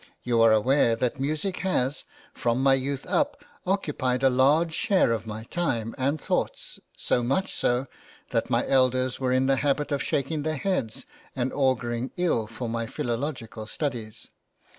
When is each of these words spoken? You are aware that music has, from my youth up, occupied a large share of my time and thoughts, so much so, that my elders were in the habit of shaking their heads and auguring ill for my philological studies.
You 0.23 0.41
are 0.41 0.51
aware 0.51 0.95
that 0.95 1.19
music 1.19 1.57
has, 1.57 2.05
from 2.33 2.63
my 2.63 2.73
youth 2.73 3.05
up, 3.05 3.45
occupied 3.67 4.23
a 4.23 4.31
large 4.31 4.73
share 4.73 5.11
of 5.11 5.27
my 5.27 5.43
time 5.43 5.93
and 5.95 6.19
thoughts, 6.19 6.79
so 6.97 7.21
much 7.21 7.53
so, 7.53 7.85
that 8.31 8.49
my 8.49 8.65
elders 8.67 9.19
were 9.19 9.31
in 9.31 9.45
the 9.45 9.57
habit 9.57 9.91
of 9.91 10.01
shaking 10.01 10.41
their 10.41 10.57
heads 10.57 11.05
and 11.35 11.53
auguring 11.53 12.09
ill 12.17 12.47
for 12.47 12.67
my 12.67 12.87
philological 12.87 13.67
studies. 13.67 14.31